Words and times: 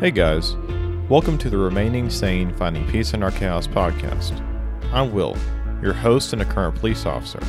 Hey 0.00 0.10
guys, 0.10 0.56
welcome 1.10 1.36
to 1.36 1.50
the 1.50 1.58
Remaining 1.58 2.08
Sane 2.08 2.54
Finding 2.54 2.88
Peace 2.88 3.12
in 3.12 3.22
Our 3.22 3.30
Chaos 3.30 3.66
podcast. 3.66 4.32
I'm 4.94 5.12
Will, 5.12 5.36
your 5.82 5.92
host 5.92 6.32
and 6.32 6.40
a 6.40 6.46
current 6.46 6.74
police 6.76 7.04
officer. 7.04 7.40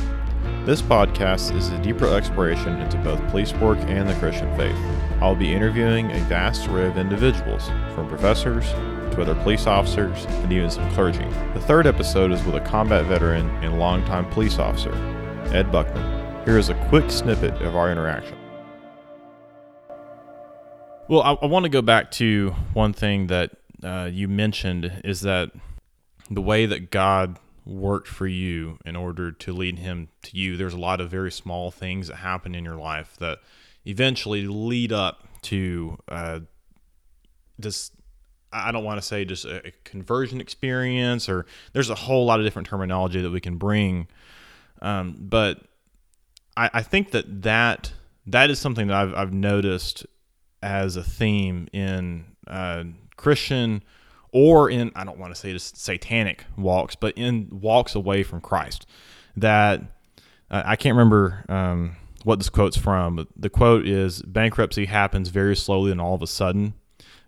This 0.66 0.82
podcast 0.82 1.56
is 1.56 1.70
a 1.70 1.78
deeper 1.80 2.14
exploration 2.14 2.78
into 2.78 2.98
both 2.98 3.26
police 3.30 3.54
work 3.54 3.78
and 3.88 4.06
the 4.06 4.12
Christian 4.16 4.54
faith. 4.54 4.76
I'll 5.22 5.34
be 5.34 5.50
interviewing 5.50 6.10
a 6.10 6.18
vast 6.24 6.68
array 6.68 6.88
of 6.88 6.98
individuals, 6.98 7.68
from 7.94 8.06
professors 8.06 8.68
to 9.12 9.22
other 9.22 9.34
police 9.36 9.66
officers 9.66 10.26
and 10.26 10.52
even 10.52 10.70
some 10.70 10.90
clergy. 10.90 11.24
The 11.54 11.62
third 11.62 11.86
episode 11.86 12.32
is 12.32 12.44
with 12.44 12.56
a 12.56 12.60
combat 12.60 13.06
veteran 13.06 13.48
and 13.64 13.78
longtime 13.78 14.28
police 14.28 14.58
officer, 14.58 14.92
Ed 15.54 15.72
Buckman. 15.72 16.44
Here 16.44 16.58
is 16.58 16.68
a 16.68 16.88
quick 16.90 17.10
snippet 17.10 17.62
of 17.62 17.76
our 17.76 17.90
interaction. 17.90 18.36
Well, 21.08 21.22
I, 21.22 21.32
I 21.32 21.46
want 21.46 21.64
to 21.64 21.68
go 21.68 21.82
back 21.82 22.10
to 22.12 22.50
one 22.74 22.92
thing 22.92 23.26
that 23.26 23.50
uh, 23.82 24.08
you 24.10 24.28
mentioned 24.28 25.00
is 25.04 25.22
that 25.22 25.50
the 26.30 26.40
way 26.40 26.64
that 26.66 26.90
God 26.90 27.38
worked 27.64 28.08
for 28.08 28.26
you 28.26 28.78
in 28.84 28.96
order 28.96 29.32
to 29.32 29.52
lead 29.52 29.80
him 29.80 30.08
to 30.22 30.36
you, 30.36 30.56
there's 30.56 30.74
a 30.74 30.78
lot 30.78 31.00
of 31.00 31.10
very 31.10 31.32
small 31.32 31.70
things 31.70 32.08
that 32.08 32.16
happen 32.16 32.54
in 32.54 32.64
your 32.64 32.76
life 32.76 33.16
that 33.18 33.38
eventually 33.84 34.46
lead 34.46 34.92
up 34.92 35.26
to 35.42 35.98
uh, 36.08 36.40
this. 37.58 37.90
I 38.52 38.70
don't 38.70 38.84
want 38.84 39.00
to 39.00 39.06
say 39.06 39.24
just 39.24 39.44
a 39.44 39.72
conversion 39.82 40.40
experience, 40.40 41.28
or 41.28 41.46
there's 41.72 41.90
a 41.90 41.94
whole 41.94 42.26
lot 42.26 42.38
of 42.38 42.46
different 42.46 42.68
terminology 42.68 43.20
that 43.20 43.30
we 43.30 43.40
can 43.40 43.56
bring. 43.56 44.06
Um, 44.80 45.16
but 45.18 45.62
I, 46.56 46.70
I 46.74 46.82
think 46.82 47.10
that 47.10 47.42
that 47.42 47.92
that 48.26 48.50
is 48.50 48.58
something 48.58 48.86
that 48.88 48.96
I've, 48.96 49.14
I've 49.14 49.32
noticed 49.32 50.06
as 50.62 50.96
a 50.96 51.02
theme 51.02 51.68
in 51.72 52.24
uh, 52.46 52.84
Christian 53.16 53.82
or 54.32 54.70
in 54.70 54.90
I 54.96 55.04
don't 55.04 55.18
want 55.18 55.34
to 55.34 55.40
say 55.40 55.52
just 55.52 55.76
satanic 55.76 56.44
walks, 56.56 56.96
but 56.96 57.16
in 57.16 57.48
walks 57.50 57.94
away 57.94 58.22
from 58.22 58.40
Christ. 58.40 58.86
That 59.36 59.82
uh, 60.50 60.62
I 60.64 60.76
can't 60.76 60.96
remember 60.96 61.44
um, 61.48 61.96
what 62.24 62.38
this 62.38 62.48
quote's 62.48 62.76
from, 62.76 63.16
but 63.16 63.28
the 63.36 63.50
quote 63.50 63.86
is 63.86 64.22
bankruptcy 64.22 64.86
happens 64.86 65.28
very 65.28 65.56
slowly 65.56 65.92
and 65.92 66.00
all 66.00 66.14
of 66.14 66.22
a 66.22 66.26
sudden. 66.26 66.74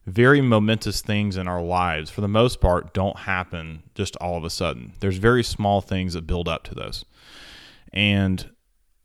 Very 0.06 0.42
momentous 0.42 1.00
things 1.00 1.38
in 1.38 1.48
our 1.48 1.62
lives, 1.62 2.10
for 2.10 2.20
the 2.20 2.28
most 2.28 2.60
part, 2.60 2.92
don't 2.92 3.20
happen 3.20 3.84
just 3.94 4.16
all 4.16 4.36
of 4.36 4.44
a 4.44 4.50
sudden. 4.50 4.92
There's 5.00 5.16
very 5.16 5.42
small 5.42 5.80
things 5.80 6.12
that 6.12 6.26
build 6.26 6.46
up 6.46 6.62
to 6.64 6.74
those. 6.74 7.06
And 7.90 8.50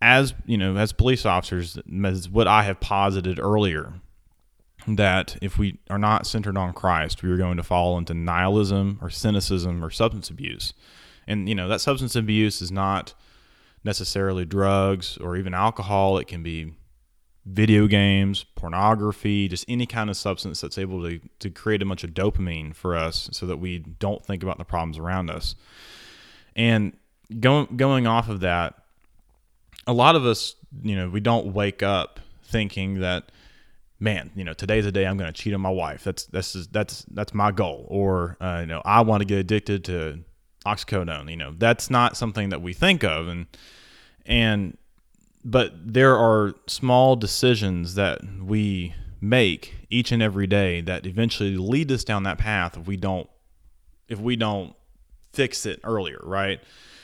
as 0.01 0.33
you 0.45 0.57
know, 0.57 0.75
as 0.75 0.91
police 0.91 1.25
officers, 1.25 1.77
as 2.03 2.27
what 2.27 2.47
I 2.47 2.63
have 2.63 2.81
posited 2.81 3.39
earlier, 3.39 3.93
that 4.87 5.37
if 5.41 5.57
we 5.57 5.79
are 5.89 5.97
not 5.97 6.25
centered 6.25 6.57
on 6.57 6.73
Christ, 6.73 7.21
we 7.21 7.29
are 7.29 7.37
going 7.37 7.57
to 7.57 7.63
fall 7.63 7.97
into 7.97 8.13
nihilism 8.13 8.99
or 9.01 9.09
cynicism 9.09 9.83
or 9.83 9.89
substance 9.89 10.29
abuse. 10.29 10.73
And, 11.27 11.47
you 11.47 11.55
know, 11.55 11.67
that 11.67 11.81
substance 11.81 12.15
abuse 12.15 12.61
is 12.61 12.71
not 12.71 13.13
necessarily 13.83 14.45
drugs 14.45 15.17
or 15.17 15.37
even 15.37 15.53
alcohol. 15.53 16.17
It 16.17 16.27
can 16.27 16.43
be 16.43 16.73
video 17.45 17.87
games, 17.87 18.45
pornography, 18.55 19.47
just 19.47 19.65
any 19.67 19.85
kind 19.85 20.09
of 20.09 20.17
substance 20.17 20.61
that's 20.61 20.77
able 20.77 21.03
to, 21.03 21.19
to 21.39 21.49
create 21.49 21.81
a 21.81 21.85
bunch 21.85 22.03
of 22.03 22.11
dopamine 22.11 22.75
for 22.75 22.95
us 22.95 23.29
so 23.31 23.45
that 23.45 23.57
we 23.57 23.79
don't 23.79 24.25
think 24.25 24.43
about 24.43 24.57
the 24.57 24.65
problems 24.65 24.97
around 24.97 25.29
us. 25.29 25.55
And 26.55 26.93
going, 27.39 27.67
going 27.75 28.07
off 28.07 28.29
of 28.29 28.41
that, 28.41 28.75
a 29.87 29.93
lot 29.93 30.15
of 30.15 30.25
us, 30.25 30.55
you 30.83 30.95
know, 30.95 31.09
we 31.09 31.19
don't 31.19 31.53
wake 31.53 31.81
up 31.81 32.19
thinking 32.43 32.99
that 32.99 33.31
man, 33.99 34.31
you 34.35 34.43
know, 34.43 34.53
today's 34.53 34.85
the 34.85 34.91
day 34.91 35.05
I'm 35.05 35.17
going 35.17 35.31
to 35.31 35.41
cheat 35.41 35.53
on 35.53 35.61
my 35.61 35.69
wife. 35.69 36.03
That's 36.03 36.25
that's 36.25 36.53
that's 36.67 37.05
that's 37.11 37.33
my 37.33 37.51
goal. 37.51 37.85
Or 37.89 38.37
uh, 38.39 38.59
you 38.61 38.67
know, 38.67 38.81
I 38.85 39.01
want 39.01 39.21
to 39.21 39.25
get 39.25 39.39
addicted 39.39 39.83
to 39.85 40.19
oxycodone. 40.65 41.29
You 41.29 41.37
know, 41.37 41.53
that's 41.57 41.89
not 41.89 42.17
something 42.17 42.49
that 42.49 42.61
we 42.61 42.73
think 42.73 43.03
of, 43.03 43.27
and 43.27 43.47
and 44.25 44.77
but 45.43 45.73
there 45.93 46.15
are 46.15 46.53
small 46.67 47.15
decisions 47.15 47.95
that 47.95 48.21
we 48.41 48.93
make 49.21 49.75
each 49.89 50.11
and 50.11 50.21
every 50.21 50.47
day 50.47 50.81
that 50.81 51.05
eventually 51.05 51.57
lead 51.57 51.91
us 51.91 52.03
down 52.03 52.23
that 52.23 52.37
path 52.37 52.77
if 52.77 52.87
we 52.87 52.95
don't 52.95 53.29
if 54.07 54.19
we 54.19 54.35
don't 54.35 54.73
fix 55.33 55.65
it 55.65 55.79
earlier, 55.83 56.19
right? 56.23 56.61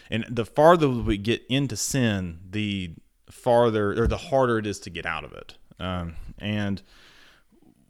And 0.09 0.25
the 0.29 0.45
farther 0.45 0.89
we 0.89 1.17
get 1.17 1.43
into 1.49 1.75
sin, 1.75 2.39
the 2.49 2.93
farther 3.29 4.01
or 4.01 4.07
the 4.07 4.17
harder 4.17 4.59
it 4.59 4.67
is 4.67 4.79
to 4.81 4.89
get 4.89 5.05
out 5.05 5.23
of 5.23 5.33
it. 5.33 5.55
Um, 5.79 6.15
and 6.39 6.81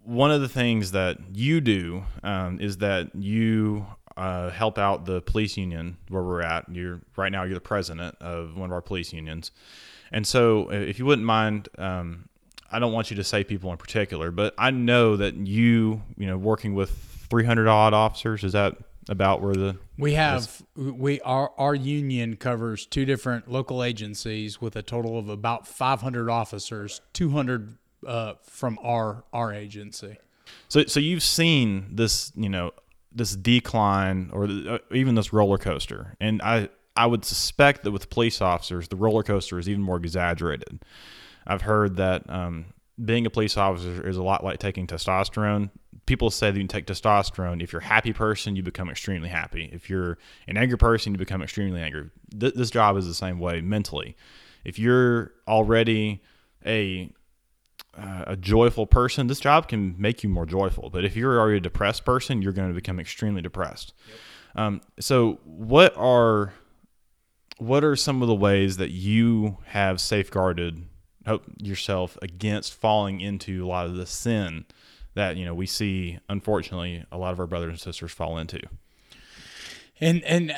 one 0.04 0.32
of 0.32 0.42
the 0.42 0.50
things 0.50 0.92
that 0.92 1.18
you 1.34 1.62
do 1.62 2.04
um, 2.24 2.60
is 2.60 2.78
that 2.78 3.16
you 3.16 3.86
uh, 4.18 4.50
help 4.50 4.78
out 4.78 5.06
the 5.06 5.22
police 5.22 5.58
union 5.58 5.98
where 6.10 6.24
we're 6.24 6.42
at. 6.42 6.70
You're 6.70 7.02
right 7.16 7.32
now 7.32 7.44
you're 7.44 7.56
the 7.56 7.62
president 7.62 8.16
of 8.22 8.56
one 8.56 8.70
of 8.70 8.74
our 8.74 8.82
police 8.82 9.12
unions, 9.12 9.52
and 10.12 10.26
so 10.26 10.70
if 10.72 11.00
you 11.00 11.06
wouldn't 11.06 11.26
mind, 11.26 11.68
um, 11.78 12.30
I 12.72 12.80
don't 12.80 12.94
want 12.94 13.10
you 13.10 13.18
to 13.18 13.24
say 13.24 13.44
people 13.44 13.72
in 13.72 13.78
particular, 13.78 14.32
but 14.32 14.54
I 14.58 14.72
know 14.72 15.18
that 15.18 15.36
you 15.36 16.02
you 16.18 16.28
know 16.28 16.38
working 16.38 16.76
with 16.76 16.92
300 17.30 17.68
odd 17.68 17.94
officers 17.94 18.44
is 18.44 18.54
that 18.54 18.78
about 19.08 19.42
where 19.42 19.54
the 19.54 19.78
we 19.98 20.14
have 20.14 20.64
we 20.76 21.22
our 21.22 21.52
our 21.58 21.76
union 21.76 22.36
covers 22.36 22.86
two 22.86 23.06
different 23.06 23.50
local 23.50 23.84
agencies 23.84 24.60
with 24.60 24.76
a 24.76 24.82
total 24.82 25.18
of 25.18 25.30
about 25.30 25.68
500 25.68 26.30
officers 26.30 27.02
200 27.14 27.78
uh, 28.06 28.34
from 28.44 28.80
our 28.84 29.24
our 29.34 29.54
agency. 29.54 30.18
So 30.70 30.86
so 30.86 31.00
you've 31.00 31.24
seen 31.24 31.88
this 31.92 32.32
you 32.36 32.50
know 32.50 32.72
this 33.12 33.36
decline 33.36 34.30
or 34.34 34.46
uh, 34.46 34.78
even 34.92 35.16
this 35.16 35.32
roller 35.32 35.58
coaster. 35.58 36.16
And 36.20 36.42
i 36.42 36.70
i 36.96 37.06
would 37.06 37.26
suspect 37.26 37.84
that 37.84 37.92
with 37.92 38.10
police 38.10 38.42
officers 38.42 38.88
the 38.88 38.96
roller 38.96 39.24
coaster 39.24 39.60
is 39.60 39.70
even 39.70 39.82
more 39.84 39.98
exaggerated. 39.98 40.84
I've 41.48 41.62
heard 41.62 41.98
that 41.98 42.28
um, 42.28 42.66
being 43.04 43.26
a 43.26 43.30
police 43.30 43.58
officer 43.58 44.08
is 44.08 44.18
a 44.18 44.24
lot 44.24 44.44
like 44.44 44.60
taking 44.60 44.88
testosterone 44.88 45.70
people 46.06 46.30
say 46.30 46.52
that 46.52 46.58
you 46.58 46.62
can 46.62 46.68
take 46.68 46.86
testosterone. 46.86 47.62
If 47.62 47.74
you're 47.74 47.82
a 47.82 47.86
happy 47.86 48.14
person, 48.14 48.56
you 48.56 48.64
become 48.64 48.90
extremely 48.90 49.30
happy. 49.30 49.70
If 49.72 49.90
you're 49.90 50.18
an 50.48 50.58
angry 50.58 50.78
person, 50.78 51.14
you 51.14 51.18
become 51.18 51.42
extremely 51.42 51.82
angry. 51.82 52.10
Th- 52.40 52.54
this 52.54 52.70
job 52.70 52.98
is 52.98 53.08
the 53.08 53.14
same 53.14 53.40
way 53.40 53.62
mentally. 53.62 54.16
If 54.64 54.80
you're 54.80 55.32
already 55.48 56.22
a 56.66 57.12
uh, 57.98 58.26
a 58.28 58.36
joyful 58.36 58.86
person, 58.86 59.28
this 59.28 59.40
job 59.40 59.70
can 59.70 59.96
make 59.98 60.22
you 60.22 60.28
more 60.28 60.46
joyful. 60.46 60.90
But 60.90 61.06
if 61.06 61.16
you're 61.16 61.40
already 61.40 61.58
a 61.58 61.62
depressed 61.62 62.04
person, 62.04 62.42
you're 62.42 62.52
going 62.52 62.68
to 62.68 62.74
become 62.74 63.00
extremely 63.00 63.42
depressed. 63.42 63.94
Yep. 64.08 64.18
Um, 64.58 64.82
so, 65.00 65.40
what 65.46 65.96
are 65.96 66.54
what 67.58 67.86
are 67.86 67.96
some 67.96 68.22
of 68.22 68.28
the 68.28 68.36
ways 68.36 68.78
that 68.78 68.92
you 68.92 69.58
have 69.68 70.02
safeguarded 70.02 70.84
yourself 71.62 72.18
against 72.22 72.74
falling 72.74 73.22
into 73.22 73.66
a 73.66 73.68
lot 73.68 73.86
of 73.86 73.96
the 73.96 74.06
sin 74.06 74.66
that 75.14 75.38
you 75.38 75.46
know 75.46 75.54
we 75.54 75.66
see 75.66 76.20
unfortunately 76.30 77.04
a 77.12 77.18
lot 77.18 77.34
of 77.34 77.40
our 77.40 77.48
brothers 77.48 77.72
and 77.72 77.80
sisters 77.80 78.12
fall 78.12 78.38
into 78.38 78.60
and 80.02 80.24
and 80.24 80.52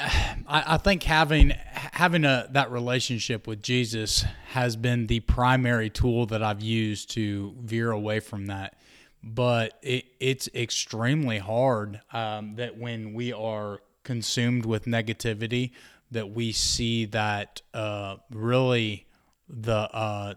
I, 0.48 0.64
I 0.74 0.78
think 0.78 1.04
having 1.04 1.54
having 1.74 2.26
a 2.26 2.48
that 2.52 2.72
relationship 2.72 3.48
with 3.48 3.62
Jesus 3.62 4.26
has 4.50 4.76
been 4.76 5.08
the 5.08 5.20
primary 5.22 5.90
tool 5.90 6.26
that 6.28 6.42
I've 6.42 6.62
used 6.62 7.12
to 7.12 7.56
veer 7.62 7.92
away 7.92 8.20
from 8.20 8.48
that. 8.48 8.78
But 9.24 9.78
it, 9.82 10.06
it's 10.20 10.48
extremely 10.54 11.40
hard 11.40 12.02
um, 12.14 12.56
that 12.56 12.78
when 12.78 13.14
we 13.14 13.34
are 13.34 13.82
consumed 14.04 14.66
with 14.66 14.86
negativity, 14.86 15.72
that 16.12 16.32
we 16.32 16.52
see 16.52 17.06
that 17.06 17.62
uh, 17.74 18.18
really 18.32 19.06
the 19.50 19.76
uh, 19.76 20.36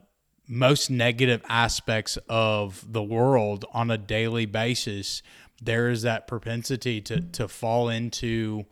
most 0.50 0.91
negative 0.91 1.43
aspects 1.49 2.19
of 2.29 2.85
the 2.93 3.02
world 3.02 3.64
on 3.73 3.91
a 3.91 3.97
daily 3.97 4.47
basis, 4.47 5.23
there 5.62 5.88
is 5.88 6.02
that 6.02 6.26
propensity 6.26 7.00
to 7.00 7.20
to 7.20 7.47
fall 7.47 7.88
into 7.88 8.67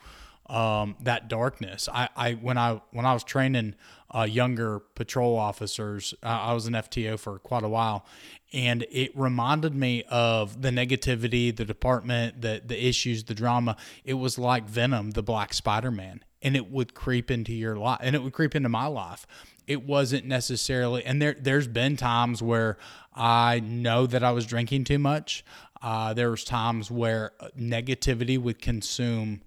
um, 0.48 0.96
that 1.00 1.28
darkness. 1.28 1.88
I, 1.92 2.08
I 2.16 2.32
when 2.32 2.58
I 2.58 2.80
when 2.90 3.06
I 3.06 3.12
was 3.12 3.24
training 3.24 3.74
uh, 4.14 4.22
younger 4.22 4.80
patrol 4.80 5.36
officers, 5.36 6.14
uh, 6.22 6.26
I 6.26 6.52
was 6.54 6.66
an 6.66 6.74
FTO 6.74 7.18
for 7.18 7.38
quite 7.38 7.62
a 7.62 7.68
while, 7.68 8.06
and 8.52 8.86
it 8.90 9.16
reminded 9.16 9.74
me 9.74 10.04
of 10.04 10.62
the 10.62 10.70
negativity, 10.70 11.54
the 11.54 11.64
department, 11.64 12.40
the 12.40 12.62
the 12.64 12.86
issues, 12.86 13.24
the 13.24 13.34
drama. 13.34 13.76
It 14.04 14.14
was 14.14 14.38
like 14.38 14.68
Venom, 14.68 15.12
the 15.12 15.22
Black 15.22 15.52
Spider 15.52 15.90
Man, 15.90 16.24
and 16.42 16.56
it 16.56 16.70
would 16.70 16.94
creep 16.94 17.30
into 17.30 17.52
your 17.52 17.76
life, 17.76 18.00
and 18.02 18.16
it 18.16 18.22
would 18.22 18.32
creep 18.32 18.54
into 18.54 18.68
my 18.68 18.86
life 18.86 19.26
it 19.66 19.84
wasn't 19.84 20.24
necessarily 20.24 21.04
and 21.04 21.20
there 21.20 21.36
there's 21.38 21.68
been 21.68 21.94
times 21.94 22.42
where 22.42 22.78
I 23.14 23.60
know 23.60 24.06
that 24.06 24.24
I 24.24 24.30
was 24.30 24.46
drinking 24.46 24.84
too 24.84 24.98
much. 24.98 25.44
Uh, 25.82 26.14
there 26.14 26.30
was 26.30 26.44
times 26.44 26.90
where 26.90 27.32
negativity 27.58 28.38
would 28.38 28.60
consume 28.60 29.42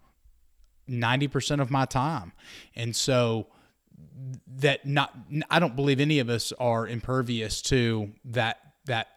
90% 0.91 1.61
of 1.61 1.71
my 1.71 1.85
time. 1.85 2.33
And 2.75 2.95
so 2.95 3.47
that 4.57 4.85
not 4.85 5.15
I 5.49 5.59
don't 5.59 5.75
believe 5.75 5.99
any 5.99 6.19
of 6.19 6.29
us 6.29 6.51
are 6.59 6.87
impervious 6.87 7.61
to 7.63 8.11
that 8.25 8.59
that 8.85 9.07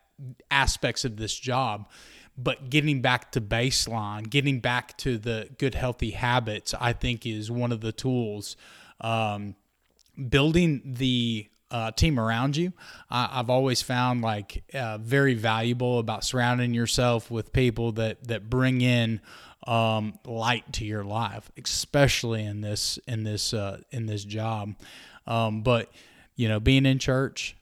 aspects 0.51 1.05
of 1.05 1.17
this 1.17 1.35
job. 1.35 1.89
but 2.37 2.69
getting 2.69 3.01
back 3.01 3.31
to 3.31 3.41
baseline, 3.41 4.29
getting 4.29 4.59
back 4.59 4.97
to 4.99 5.17
the 5.19 5.49
good 5.57 5.75
healthy 5.75 6.11
habits, 6.11 6.75
I 6.81 6.93
think 6.93 7.27
is 7.27 7.49
one 7.49 7.71
of 7.71 7.81
the 7.81 7.93
tools. 7.93 8.57
Um, 9.01 9.55
building 10.29 10.83
the 10.85 11.49
uh, 11.71 11.91
team 11.91 12.21
around 12.21 12.57
you. 12.57 12.73
I, 13.11 13.27
have 13.37 13.51
always 13.51 13.83
found 13.83 14.23
like 14.23 14.63
uh, 14.75 14.99
very 14.99 15.35
valuable 15.35 15.99
about 15.99 16.25
surrounding 16.25 16.73
yourself 16.73 17.31
with 17.31 17.53
people 17.53 17.93
that 17.93 18.23
that 18.29 18.49
bring 18.49 18.81
in 18.81 19.21
um, 19.65 20.19
light 20.25 20.73
to 20.75 20.85
your 20.85 21.05
life, 21.05 21.51
especially 21.57 22.45
in 22.45 22.61
this 22.61 22.99
in 23.07 23.25
this 23.25 23.55
uh, 23.55 23.81
in 23.91 24.07
this 24.07 24.25
job. 24.25 24.75
Um, 25.27 25.63
but 25.63 25.91
you 26.37 26.49
know, 26.49 26.61
being 26.61 26.87
in 26.87 26.99
church, 26.99 27.57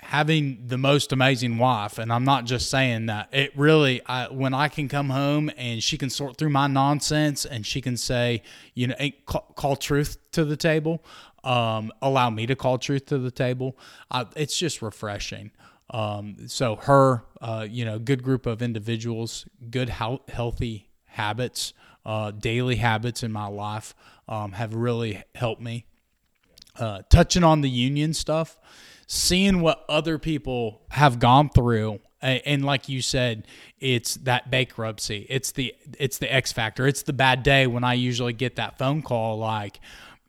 having 0.00 0.66
the 0.66 0.78
most 0.78 1.12
amazing 1.12 1.58
wife, 1.58 1.98
and 1.98 2.12
I'm 2.12 2.24
not 2.24 2.44
just 2.44 2.70
saying 2.70 3.06
that. 3.06 3.28
It 3.32 3.56
really, 3.56 4.04
I, 4.06 4.28
when 4.28 4.54
I 4.54 4.68
can 4.68 4.88
come 4.88 5.10
home 5.10 5.50
and 5.56 5.82
she 5.82 5.98
can 5.98 6.10
sort 6.10 6.36
through 6.36 6.50
my 6.50 6.66
nonsense 6.66 7.44
and 7.44 7.66
she 7.66 7.80
can 7.80 7.96
say, 7.96 8.42
you 8.74 8.88
know, 8.88 8.94
call, 9.24 9.52
call 9.56 9.76
truth 9.76 10.18
to 10.32 10.44
the 10.44 10.56
table 10.56 11.02
um, 11.46 11.92
allow 12.02 12.28
me 12.28 12.44
to 12.46 12.56
call 12.56 12.76
truth 12.76 13.06
to 13.06 13.18
the 13.18 13.30
table. 13.30 13.78
Uh, 14.10 14.24
it's 14.34 14.58
just 14.58 14.82
refreshing. 14.82 15.52
Um, 15.90 16.48
so 16.48 16.76
her, 16.76 17.22
uh, 17.40 17.66
you 17.70 17.84
know, 17.84 18.00
good 18.00 18.24
group 18.24 18.44
of 18.44 18.60
individuals, 18.60 19.46
good 19.70 19.88
health, 19.88 20.28
healthy 20.28 20.90
habits, 21.16 21.72
uh, 22.04 22.30
daily 22.30 22.76
habits 22.76 23.22
in 23.22 23.32
my 23.32 23.46
life 23.46 23.94
um, 24.28 24.52
have 24.52 24.74
really 24.74 25.22
helped 25.34 25.62
me. 25.62 25.86
Uh, 26.78 27.00
touching 27.08 27.42
on 27.42 27.62
the 27.62 27.70
union 27.70 28.12
stuff, 28.12 28.58
seeing 29.06 29.60
what 29.60 29.84
other 29.88 30.18
people 30.18 30.82
have 30.90 31.18
gone 31.18 31.48
through 31.48 32.00
and 32.22 32.64
like 32.64 32.88
you 32.88 33.00
said 33.02 33.46
it's 33.78 34.14
that 34.16 34.50
bankruptcy 34.50 35.26
it's 35.28 35.52
the 35.52 35.72
it's 35.98 36.18
the 36.18 36.32
x 36.32 36.50
factor 36.50 36.86
it's 36.86 37.02
the 37.02 37.12
bad 37.12 37.42
day 37.42 37.66
when 37.66 37.84
i 37.84 37.92
usually 37.92 38.32
get 38.32 38.56
that 38.56 38.78
phone 38.78 39.02
call 39.02 39.38
like 39.38 39.78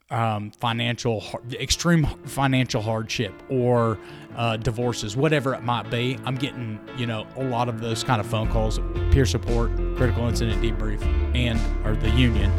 um, 0.10 0.52
financial, 0.52 1.24
extreme 1.54 2.06
financial 2.26 2.82
hardship 2.82 3.34
or 3.50 4.00
uh, 4.36 4.56
divorces, 4.58 5.18
whatever 5.18 5.54
it 5.54 5.64
might 5.64 5.90
be. 5.90 6.18
I'm 6.26 6.36
getting, 6.36 6.80
you 6.98 7.06
know, 7.06 7.28
a 7.36 7.44
lot 7.44 7.68
of 7.68 7.82
those 7.82 8.04
kind 8.04 8.22
of 8.22 8.28
phone 8.28 8.50
calls, 8.50 8.80
peer 9.12 9.26
support, 9.26 9.76
critical 9.98 10.28
incident 10.28 10.62
debrief, 10.62 11.02
and 11.36 11.60
or 11.86 11.96
the 11.96 12.10
union. 12.12 12.52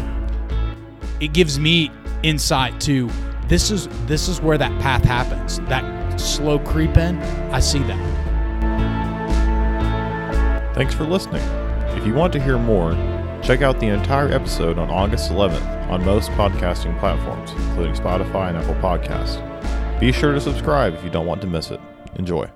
It 1.20 1.32
gives 1.32 1.58
me 1.58 1.90
insight 2.22 2.80
to 2.82 3.08
this 3.46 3.70
is 3.70 3.88
this 4.06 4.28
is 4.28 4.40
where 4.42 4.58
that 4.58 4.78
path 4.80 5.04
happens. 5.04 5.58
That 5.60 6.20
slow 6.20 6.58
creep 6.58 6.96
in, 6.96 7.18
I 7.50 7.60
see 7.60 7.80
that. 7.80 8.24
Thanks 10.74 10.94
for 10.94 11.04
listening. 11.04 11.42
If 11.96 12.06
you 12.06 12.14
want 12.14 12.32
to 12.34 12.42
hear 12.42 12.58
more, 12.58 12.92
check 13.42 13.62
out 13.62 13.80
the 13.80 13.86
entire 13.86 14.28
episode 14.28 14.78
on 14.78 14.90
August 14.90 15.30
11th 15.30 15.77
on 15.88 16.05
most 16.05 16.31
podcasting 16.32 16.99
platforms, 17.00 17.50
including 17.52 17.94
Spotify 17.94 18.49
and 18.50 18.58
Apple 18.58 18.75
Podcasts. 18.76 19.40
Be 20.00 20.12
sure 20.12 20.32
to 20.32 20.40
subscribe 20.40 20.94
if 20.94 21.02
you 21.02 21.11
don't 21.11 21.26
want 21.26 21.40
to 21.40 21.46
miss 21.46 21.70
it. 21.70 21.81
Enjoy. 22.17 22.49